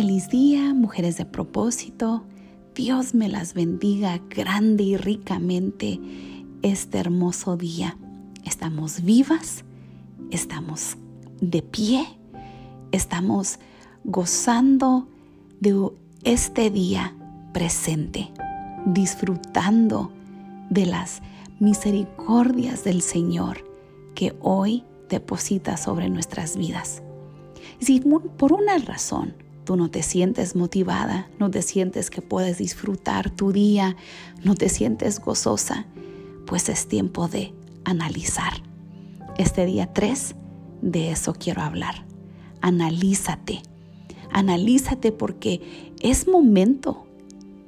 Feliz 0.00 0.30
día, 0.30 0.72
mujeres 0.72 1.18
de 1.18 1.26
propósito. 1.26 2.24
Dios 2.74 3.12
me 3.12 3.28
las 3.28 3.52
bendiga 3.52 4.18
grande 4.30 4.82
y 4.82 4.96
ricamente 4.96 6.00
este 6.62 6.96
hermoso 6.96 7.58
día. 7.58 7.98
Estamos 8.46 9.02
vivas, 9.02 9.62
estamos 10.30 10.96
de 11.42 11.60
pie, 11.60 12.06
estamos 12.92 13.58
gozando 14.04 15.06
de 15.60 15.90
este 16.24 16.70
día 16.70 17.14
presente, 17.52 18.30
disfrutando 18.86 20.10
de 20.70 20.86
las 20.86 21.20
misericordias 21.58 22.84
del 22.84 23.02
Señor 23.02 23.70
que 24.14 24.34
hoy 24.40 24.82
deposita 25.10 25.76
sobre 25.76 26.08
nuestras 26.08 26.56
vidas. 26.56 27.02
Si 27.80 28.00
por 28.00 28.54
una 28.54 28.78
razón 28.78 29.34
tú 29.70 29.76
no 29.76 29.88
te 29.88 30.02
sientes 30.02 30.56
motivada, 30.56 31.30
no 31.38 31.48
te 31.48 31.62
sientes 31.62 32.10
que 32.10 32.22
puedes 32.22 32.58
disfrutar 32.58 33.30
tu 33.30 33.52
día, 33.52 33.94
no 34.42 34.56
te 34.56 34.68
sientes 34.68 35.20
gozosa, 35.20 35.86
pues 36.44 36.68
es 36.68 36.88
tiempo 36.88 37.28
de 37.28 37.54
analizar. 37.84 38.64
Este 39.38 39.66
día 39.66 39.92
3, 39.92 40.34
de 40.82 41.12
eso 41.12 41.34
quiero 41.34 41.62
hablar. 41.62 42.04
Analízate. 42.60 43.62
Analízate 44.32 45.12
porque 45.12 45.94
es 46.00 46.26
momento 46.26 47.06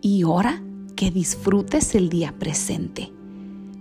y 0.00 0.22
hora 0.22 0.62
que 0.94 1.10
disfrutes 1.10 1.96
el 1.96 2.10
día 2.10 2.32
presente. 2.38 3.10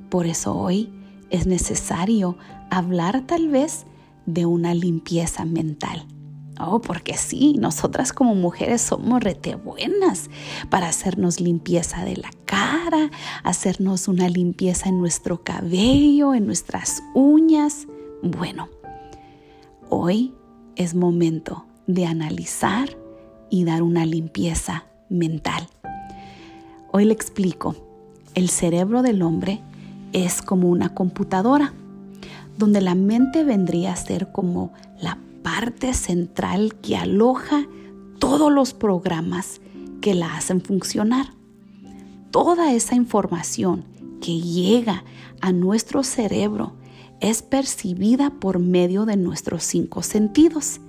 Por 0.10 0.26
eso 0.26 0.58
hoy 0.58 0.90
es 1.30 1.46
necesario 1.46 2.36
hablar 2.72 3.28
tal 3.28 3.50
vez 3.50 3.86
de 4.26 4.48
una 4.48 4.74
limpieza 4.74 5.46
mental. 5.46 6.08
Oh, 6.59 6.80
porque 6.81 7.17
sí, 7.17 7.55
nosotras 7.59 8.13
como 8.13 8.33
mujeres 8.36 8.81
somos 8.81 9.23
rete 9.23 9.55
buenas 9.55 10.30
para 10.69 10.88
hacernos 10.88 11.39
limpieza 11.39 12.03
de 12.03 12.17
la 12.17 12.30
cara, 12.45 13.11
hacernos 13.44 14.08
una 14.08 14.27
limpieza 14.30 14.89
en 14.89 15.00
nuestro 15.00 15.44
cabello, 15.44 16.33
en 16.33 16.45
nuestras 16.45 17.03
uñas. 17.13 17.88
Bueno, 18.23 18.69
hoy 19.89 20.33
es 20.75 20.95
momento 20.95 21.66
de 21.85 22.05
analizar 22.05 22.97
y 23.50 23.63
dar 23.63 23.83
una 23.83 24.05
limpieza 24.05 24.85
mental. 25.09 25.67
Hoy 26.91 27.05
le 27.05 27.13
explico, 27.13 27.75
el 28.33 28.50
cerebro 28.50 29.02
del 29.02 29.22
hombre 29.22 29.61
es 30.13 30.41
como 30.41 30.69
una 30.69 30.89
computadora, 30.89 31.73
donde 32.58 32.81
la 32.81 32.95
mente 32.95 33.44
vendría 33.44 33.94
a 33.94 33.95
ser 33.95 34.31
como 34.31 34.73
la 35.00 35.17
parte 35.59 35.95
central 35.95 36.75
que 36.83 36.95
aloja 36.95 37.66
todos 38.19 38.52
los 38.52 38.75
programas 38.75 39.59
que 40.02 40.13
la 40.13 40.38
hacen 40.38 40.61
funcionar. 40.61 41.33
Toda 42.30 42.73
esa 42.73 42.94
información 42.94 43.83
que 44.22 44.39
llega 44.39 45.03
a 45.41 45.52
nuestro 45.53 46.03
cerebro 46.03 46.73
es 47.22 47.41
percibida 47.41 48.30
por 48.30 48.59
medio 48.59 49.08
de 49.08 49.17
nuestros 49.17 49.63
cinco 49.63 50.03
sentidos, 50.03 50.80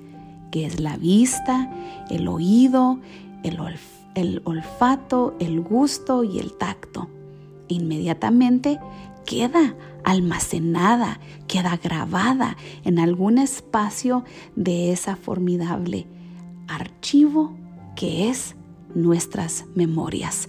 que 0.50 0.66
es 0.66 0.80
la 0.80 0.98
vista, 0.98 1.74
el 2.10 2.28
oído, 2.28 3.00
el, 3.44 3.58
el 4.16 4.42
olfato, 4.44 5.34
el 5.40 5.62
gusto 5.62 6.24
y 6.24 6.40
el 6.40 6.52
tacto. 6.52 7.08
Inmediatamente 7.68 8.78
queda 9.28 9.76
almacenada, 10.04 11.20
queda 11.48 11.76
grabada 11.76 12.56
en 12.82 12.98
algún 12.98 13.36
espacio 13.36 14.24
de 14.56 14.90
esa 14.90 15.16
formidable 15.16 16.06
archivo 16.66 17.54
que 17.94 18.30
es 18.30 18.56
nuestras 18.94 19.66
memorias. 19.74 20.48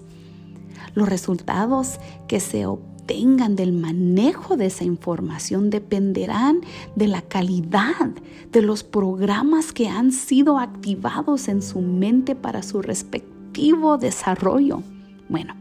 Los 0.96 1.10
resultados 1.10 2.00
que 2.30 2.40
se 2.40 2.68
obtengan 2.68 3.58
del 3.58 3.74
manejo 3.74 4.56
de 4.56 4.68
esa 4.68 4.86
información 4.86 5.70
dependerán 5.70 6.62
de 6.96 7.08
la 7.08 7.22
calidad 7.22 8.12
de 8.54 8.62
los 8.62 8.86
programas 8.86 9.74
que 9.74 9.90
han 9.90 10.14
sido 10.14 10.58
activados 10.58 11.50
en 11.50 11.62
su 11.62 11.82
mente 11.82 12.34
para 12.34 12.64
su 12.64 12.82
respectivo 12.82 13.98
desarrollo. 13.98 14.84
Bueno, 15.28 15.56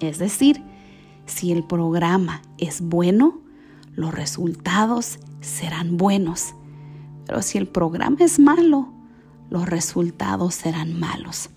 es 0.00 0.18
decir, 0.18 0.71
si 1.32 1.50
el 1.50 1.64
programa 1.64 2.42
es 2.58 2.80
bueno, 2.80 3.40
los 3.94 4.14
resultados 4.14 5.18
serán 5.40 5.96
buenos. 5.96 6.54
Pero 7.26 7.42
si 7.42 7.58
el 7.58 7.66
programa 7.66 8.18
es 8.20 8.38
malo, 8.38 8.88
los 9.50 9.68
resultados 9.68 10.54
serán 10.54 10.98
malos. 10.98 11.50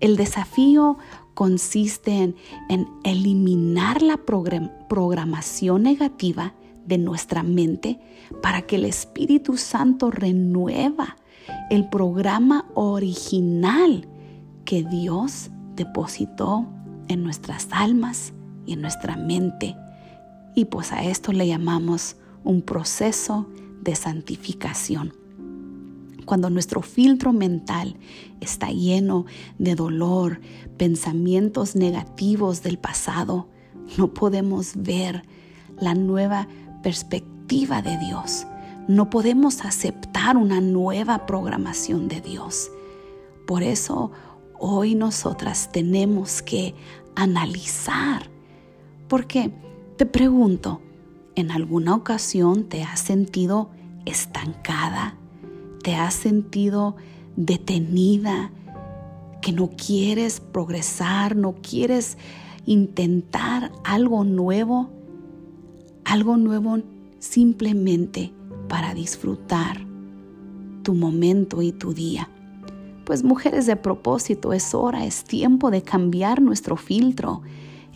El 0.00 0.16
desafío 0.16 0.98
consiste 1.34 2.34
en, 2.68 2.88
eliminar 3.04 4.02
la 4.02 4.18
programación 4.18 5.82
negativa 5.82 6.54
de 6.84 6.98
nuestra 6.98 7.42
mente 7.42 8.00
para 8.42 8.62
que 8.62 8.76
el 8.76 8.84
Espíritu 8.84 9.56
Santo 9.56 10.10
renueva 10.10 11.16
el 11.70 11.88
programa 11.88 12.66
original 12.74 14.08
que 14.64 14.82
Dios 14.82 15.50
depositó 15.74 16.66
en 17.08 17.22
nuestras 17.22 17.68
almas 17.70 18.32
y 18.66 18.72
en 18.74 18.82
nuestra 18.82 19.16
mente. 19.16 19.76
Y 20.54 20.66
pues 20.66 20.92
a 20.92 21.04
esto 21.04 21.32
le 21.32 21.46
llamamos 21.46 22.16
un 22.44 22.62
proceso 22.62 23.46
de 23.82 23.94
santificación. 23.94 25.14
Cuando 26.24 26.50
nuestro 26.50 26.82
filtro 26.82 27.32
mental 27.32 27.96
está 28.40 28.70
lleno 28.70 29.26
de 29.58 29.76
dolor, 29.76 30.40
pensamientos 30.76 31.76
negativos 31.76 32.62
del 32.62 32.78
pasado, 32.78 33.48
no 33.96 34.12
podemos 34.12 34.72
ver 34.74 35.24
la 35.78 35.94
nueva 35.94 36.48
perspectiva 36.82 37.80
de 37.80 37.96
Dios. 37.98 38.46
No 38.88 39.08
podemos 39.10 39.64
aceptar 39.64 40.36
una 40.36 40.60
nueva 40.60 41.26
programación 41.26 42.08
de 42.08 42.20
Dios. 42.20 42.70
Por 43.46 43.62
eso 43.62 44.10
hoy 44.58 44.94
nosotras 44.94 45.70
tenemos 45.72 46.42
que 46.42 46.74
analizar 47.14 48.35
porque 49.08 49.52
te 49.96 50.06
pregunto, 50.06 50.80
¿en 51.34 51.50
alguna 51.50 51.94
ocasión 51.94 52.64
te 52.64 52.82
has 52.82 53.00
sentido 53.00 53.70
estancada? 54.04 55.16
¿Te 55.82 55.94
has 55.94 56.14
sentido 56.14 56.96
detenida? 57.36 58.50
¿Que 59.40 59.52
no 59.52 59.70
quieres 59.70 60.40
progresar? 60.40 61.36
¿No 61.36 61.54
quieres 61.54 62.18
intentar 62.66 63.72
algo 63.84 64.24
nuevo? 64.24 64.90
Algo 66.04 66.36
nuevo 66.36 66.78
simplemente 67.18 68.32
para 68.68 68.94
disfrutar 68.94 69.86
tu 70.82 70.94
momento 70.94 71.62
y 71.62 71.72
tu 71.72 71.94
día. 71.94 72.28
Pues 73.04 73.22
mujeres 73.22 73.66
de 73.66 73.76
propósito, 73.76 74.52
es 74.52 74.74
hora, 74.74 75.04
es 75.04 75.22
tiempo 75.22 75.70
de 75.70 75.82
cambiar 75.82 76.42
nuestro 76.42 76.76
filtro 76.76 77.42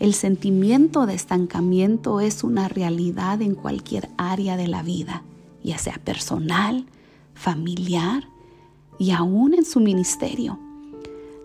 el 0.01 0.15
sentimiento 0.15 1.05
de 1.05 1.13
estancamiento 1.13 2.21
es 2.21 2.43
una 2.43 2.67
realidad 2.67 3.39
en 3.43 3.53
cualquier 3.53 4.09
área 4.17 4.57
de 4.57 4.67
la 4.67 4.81
vida, 4.81 5.21
ya 5.63 5.77
sea 5.77 6.01
personal, 6.03 6.87
familiar 7.35 8.23
y 8.97 9.11
aún 9.11 9.53
en 9.53 9.63
su 9.63 9.79
ministerio. 9.79 10.57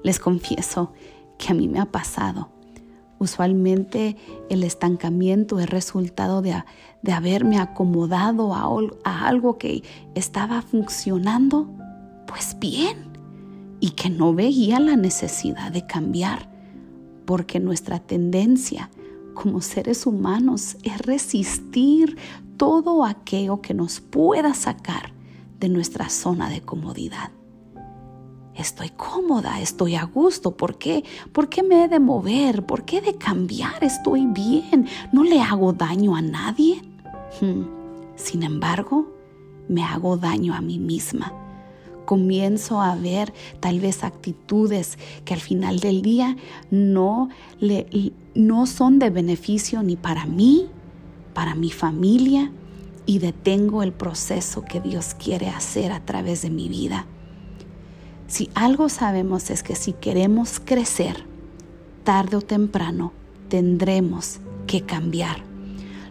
Les 0.02 0.18
confieso 0.18 0.94
que 1.36 1.52
a 1.52 1.54
mí 1.54 1.68
me 1.68 1.80
ha 1.80 1.84
pasado. 1.84 2.48
Usualmente 3.18 4.16
el 4.48 4.64
estancamiento 4.64 5.60
es 5.60 5.68
resultado 5.68 6.40
de, 6.40 6.54
haberme 7.12 7.59
acomodado 7.59 8.54
a, 8.54 8.70
a 9.04 9.28
algo 9.28 9.59
que 9.59 9.82
estaba 10.14 10.62
funcionando 10.62 11.68
pues 12.26 12.56
bien 12.59 13.18
y 13.80 13.91
que 13.91 14.09
no 14.09 14.32
veía 14.32 14.80
la 14.80 14.97
necesidad 14.97 15.72
de 15.72 15.86
cambiar 15.86 16.55
porque 17.26 17.60
nuestra 17.60 17.98
tendencia 17.98 18.90
como 19.34 19.60
seres 19.60 20.06
humanos 20.06 20.78
es 20.82 20.98
resistir 20.98 22.16
todo 22.56 23.04
aquello 23.04 23.60
que 23.60 23.74
nos 23.74 24.00
pueda 24.00 24.54
sacar 24.54 25.12
de 25.60 25.68
nuestra 25.68 26.08
zona 26.08 26.48
de 26.48 26.62
comodidad. 26.62 27.30
Estoy 28.54 28.88
cómoda, 28.88 29.60
estoy 29.60 29.96
a 29.96 30.04
gusto. 30.04 30.56
¿Por 30.56 30.78
qué? 30.78 31.04
¿Por 31.32 31.50
qué 31.50 31.62
me 31.62 31.84
he 31.84 31.88
de 31.88 32.00
mover? 32.00 32.64
¿Por 32.64 32.86
qué 32.86 32.98
he 32.98 33.00
de 33.02 33.16
cambiar? 33.16 33.84
Estoy 33.84 34.24
bien. 34.26 34.86
No 35.12 35.24
le 35.24 35.42
hago 35.42 35.74
daño 35.74 36.16
a 36.16 36.22
nadie. 36.22 36.80
Hmm. 37.42 37.64
Sin 38.14 38.42
embargo, 38.42 39.12
me 39.68 39.82
hago 39.82 40.16
daño 40.16 40.54
a 40.54 40.62
mí 40.62 40.78
misma 40.78 41.34
comienzo 42.06 42.80
a 42.80 42.97
ver 42.97 43.34
tal 43.60 43.80
vez 43.80 44.03
actitudes 44.03 44.98
que 45.26 45.34
al 45.34 45.41
final 45.41 45.80
del 45.80 46.00
día 46.00 46.36
no, 46.70 47.28
le, 47.60 48.12
no 48.34 48.66
son 48.66 48.98
de 48.98 49.10
beneficio 49.10 49.82
ni 49.82 49.97
para 49.97 50.24
mí, 50.24 50.68
para 51.34 51.54
mi 51.54 51.70
familia, 51.70 52.50
y 53.04 53.18
detengo 53.18 53.82
el 53.82 53.92
proceso 53.92 54.62
que 54.62 54.80
Dios 54.80 55.14
quiere 55.14 55.48
hacer 55.48 55.92
a 55.92 56.04
través 56.04 56.42
de 56.42 56.50
mi 56.50 56.68
vida. 56.68 57.06
Si 58.26 58.50
algo 58.54 58.88
sabemos 58.88 59.50
es 59.50 59.62
que 59.62 59.76
si 59.76 59.92
queremos 59.92 60.59
crecer, 60.59 61.24
tarde 62.02 62.36
o 62.36 62.41
temprano 62.41 63.12
tendremos 63.48 64.41
que 64.66 64.82
cambiar. 64.82 65.44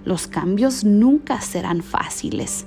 Los 0.05 0.27
cambios 0.27 0.83
nunca 0.83 1.41
serán 1.41 1.81
fáciles 1.83 2.65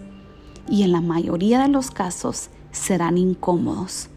y 0.68 0.82
en 0.82 0.92
la 0.92 1.00
mayoría 1.00 1.62
de 1.62 1.68
los 1.68 1.90
casos 1.90 2.50
serán 2.72 3.18
incómodos. 3.18 4.08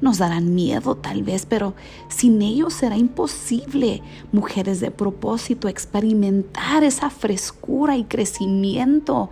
Nos 0.00 0.18
darán 0.18 0.54
miedo 0.54 0.96
tal 0.96 1.22
vez, 1.24 1.44
pero 1.44 1.74
sin 2.08 2.40
ellos 2.40 2.72
será 2.72 2.96
imposible, 2.96 4.02
mujeres 4.30 4.80
de 4.80 4.90
propósito, 4.92 5.66
experimentar 5.66 6.84
esa 6.84 7.10
frescura 7.10 7.96
y 7.96 8.04
crecimiento 8.04 9.30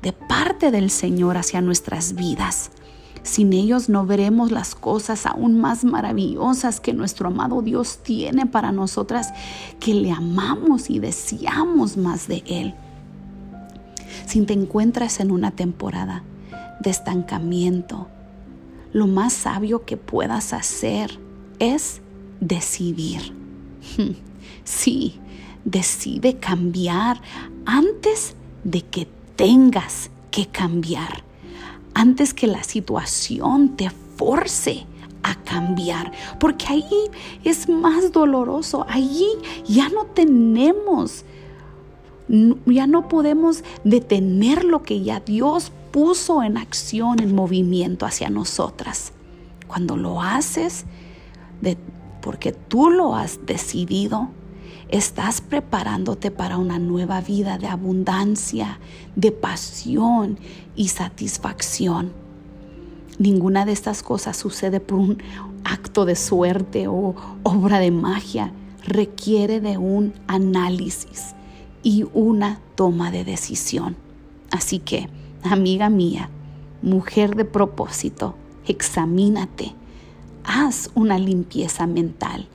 de 0.00 0.12
parte 0.12 0.70
del 0.70 0.90
Señor 0.90 1.36
hacia 1.36 1.60
nuestras 1.60 2.14
vidas. 2.14 2.70
Sin 3.22 3.54
ellos 3.54 3.88
no 3.88 4.04
veremos 4.04 4.52
las 4.52 4.74
cosas 4.74 5.24
aún 5.24 5.58
más 5.58 5.82
maravillosas 5.84 6.78
que 6.78 6.92
nuestro 6.92 7.28
amado 7.28 7.62
Dios 7.62 7.98
tiene 8.02 8.44
para 8.44 8.70
nosotras, 8.70 9.32
que 9.80 9.94
le 9.94 10.12
amamos 10.12 10.90
y 10.90 10.98
deseamos 10.98 11.96
más 11.96 12.28
de 12.28 12.42
Él. 12.46 12.74
Si 14.26 14.40
te 14.42 14.52
encuentras 14.52 15.20
en 15.20 15.30
una 15.30 15.50
temporada 15.50 16.22
de 16.84 16.90
estancamiento, 16.90 18.06
lo 18.92 19.08
más 19.08 19.32
sabio 19.32 19.84
que 19.84 19.96
puedas 19.96 20.52
hacer 20.52 21.18
es 21.58 22.00
decidir. 22.40 23.34
Sí, 24.66 25.20
decide 25.66 26.38
cambiar 26.38 27.20
antes 27.66 28.34
de 28.62 28.80
que 28.80 29.06
tengas 29.36 30.10
que 30.30 30.46
cambiar, 30.46 31.22
antes 31.92 32.32
que 32.32 32.46
la 32.46 32.62
situación 32.62 33.76
te 33.76 33.90
force 33.90 34.86
a 35.22 35.34
cambiar, 35.42 36.12
porque 36.40 36.66
ahí 36.68 37.10
es 37.44 37.68
más 37.68 38.10
doloroso, 38.10 38.86
allí 38.88 39.28
ya 39.66 39.90
no 39.90 40.06
tenemos 40.06 41.24
ya 42.28 42.86
no 42.86 43.08
podemos 43.08 43.64
detener 43.84 44.64
lo 44.64 44.82
que 44.82 45.02
ya 45.02 45.20
Dios 45.20 45.72
puso 45.90 46.42
en 46.42 46.56
acción, 46.56 47.20
en 47.20 47.34
movimiento 47.34 48.06
hacia 48.06 48.30
nosotras. 48.30 49.12
Cuando 49.66 49.96
lo 49.96 50.22
haces, 50.22 50.86
porque 52.20 52.52
tú 52.52 52.90
lo 52.90 53.14
has 53.14 53.44
decidido, 53.46 54.30
estás 54.88 55.40
preparándote 55.40 56.30
para 56.30 56.56
una 56.56 56.78
nueva 56.78 57.20
vida 57.20 57.58
de 57.58 57.68
abundancia, 57.68 58.78
de 59.16 59.30
pasión 59.30 60.38
y 60.74 60.88
satisfacción. 60.88 62.12
Ninguna 63.18 63.64
de 63.64 63.72
estas 63.72 64.02
cosas 64.02 64.36
sucede 64.36 64.80
por 64.80 64.98
un 64.98 65.22
acto 65.62 66.04
de 66.04 66.16
suerte 66.16 66.88
o 66.88 67.14
obra 67.42 67.78
de 67.78 67.90
magia. 67.90 68.52
Requiere 68.86 69.60
de 69.60 69.78
un 69.78 70.12
análisis 70.26 71.34
y 71.84 72.06
una 72.14 72.58
toma 72.74 73.12
de 73.12 73.24
decisión. 73.24 73.94
Así 74.50 74.80
que, 74.80 75.08
amiga 75.44 75.90
mía, 75.90 76.30
mujer 76.82 77.36
de 77.36 77.44
propósito, 77.44 78.34
examínate, 78.66 79.74
haz 80.42 80.90
una 80.94 81.18
limpieza 81.18 81.86
mental 81.86 82.48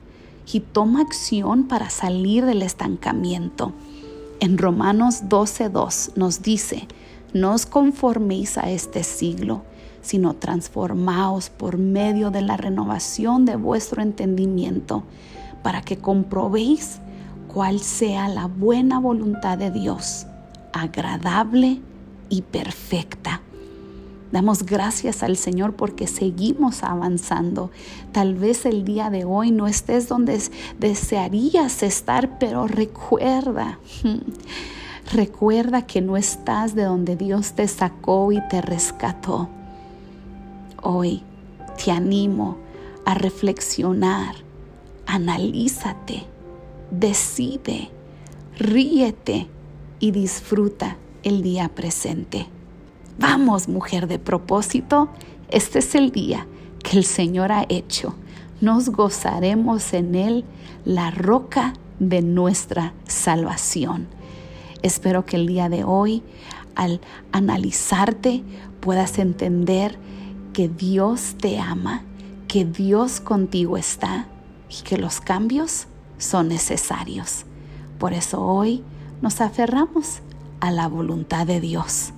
y 0.52 0.60
toma 0.60 1.00
acción 1.00 1.64
para 1.64 1.88
salir 1.88 2.44
del 2.44 2.62
estancamiento. 2.62 3.72
En 4.40 4.58
Romanos 4.58 5.22
12.2 5.28 6.16
nos 6.16 6.42
dice, 6.42 6.88
no 7.32 7.54
os 7.54 7.66
conforméis 7.66 8.58
a 8.58 8.70
este 8.70 9.04
siglo, 9.04 9.62
sino 10.02 10.34
transformaos 10.34 11.50
por 11.50 11.78
medio 11.78 12.30
de 12.30 12.42
la 12.42 12.56
renovación 12.56 13.44
de 13.44 13.54
vuestro 13.56 14.02
entendimiento, 14.02 15.04
para 15.62 15.82
que 15.82 15.98
comprobéis 15.98 17.00
cuál 17.52 17.80
sea 17.80 18.28
la 18.28 18.46
buena 18.46 19.00
voluntad 19.00 19.58
de 19.58 19.72
Dios, 19.72 20.26
agradable 20.72 21.80
y 22.28 22.42
perfecta. 22.42 23.40
Damos 24.30 24.64
gracias 24.64 25.24
al 25.24 25.36
Señor 25.36 25.74
porque 25.74 26.06
seguimos 26.06 26.84
avanzando. 26.84 27.72
Tal 28.12 28.36
vez 28.36 28.64
el 28.66 28.84
día 28.84 29.10
de 29.10 29.24
hoy 29.24 29.50
no 29.50 29.66
estés 29.66 30.06
donde 30.06 30.40
desearías 30.78 31.82
estar, 31.82 32.38
pero 32.38 32.68
recuerda, 32.68 33.80
recuerda 35.12 35.82
que 35.86 36.00
no 36.00 36.16
estás 36.16 36.76
de 36.76 36.84
donde 36.84 37.16
Dios 37.16 37.54
te 37.54 37.66
sacó 37.66 38.30
y 38.30 38.40
te 38.48 38.62
rescató. 38.62 39.48
Hoy 40.82 41.24
te 41.84 41.90
animo 41.90 42.58
a 43.04 43.14
reflexionar, 43.14 44.36
analízate 45.06 46.29
decide, 46.90 47.90
ríete 48.58 49.48
y 49.98 50.10
disfruta 50.10 50.96
el 51.22 51.42
día 51.42 51.68
presente. 51.68 52.46
Vamos, 53.18 53.68
mujer 53.68 54.06
de 54.06 54.18
propósito, 54.18 55.08
este 55.50 55.80
es 55.80 55.94
el 55.94 56.10
día 56.10 56.46
que 56.82 56.96
el 56.96 57.04
Señor 57.04 57.52
ha 57.52 57.66
hecho. 57.68 58.14
Nos 58.60 58.88
gozaremos 58.90 59.92
en 59.92 60.14
Él, 60.14 60.44
la 60.84 61.10
roca 61.10 61.74
de 61.98 62.22
nuestra 62.22 62.94
salvación. 63.06 64.08
Espero 64.82 65.26
que 65.26 65.36
el 65.36 65.46
día 65.46 65.68
de 65.68 65.84
hoy, 65.84 66.22
al 66.74 67.00
analizarte, 67.32 68.42
puedas 68.80 69.18
entender 69.18 69.98
que 70.52 70.68
Dios 70.68 71.36
te 71.38 71.58
ama, 71.58 72.02
que 72.48 72.64
Dios 72.64 73.20
contigo 73.20 73.76
está 73.76 74.26
y 74.70 74.82
que 74.82 74.96
los 74.96 75.20
cambios 75.20 75.86
son 76.20 76.48
necesarios. 76.48 77.44
Por 77.98 78.12
eso 78.12 78.40
hoy 78.40 78.84
nos 79.20 79.40
aferramos 79.40 80.20
a 80.60 80.70
la 80.70 80.86
voluntad 80.86 81.46
de 81.46 81.60
Dios 81.60 82.12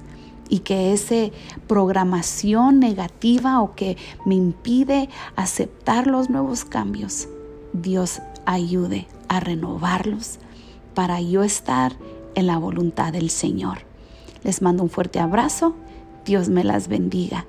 y 0.49 0.59
que 0.59 0.93
esa 0.93 1.31
programación 1.67 2.79
negativa 2.79 3.63
o 3.63 3.75
que 3.75 3.97
me 4.27 4.35
impide 4.35 5.09
aceptar 5.35 6.07
los 6.07 6.29
nuevos 6.29 6.67
cambios, 6.67 7.29
Dios 7.73 8.21
ayude 8.45 9.07
a 9.29 9.41
renovarlos 9.41 10.39
para 10.95 11.23
yo 11.23 11.43
estar 11.43 11.97
en 12.35 12.47
la 12.47 12.59
voluntad 12.59 13.13
del 13.13 13.31
Señor. 13.31 13.79
Les 14.45 14.61
mando 14.61 14.83
un 14.83 14.91
fuerte 14.91 15.21
abrazo. 15.21 15.75
Dios 16.27 16.49
me 16.49 16.65
las 16.65 16.89
bendiga. 16.89 17.47